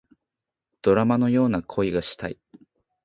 [0.81, 2.39] ドラマのような恋がしたい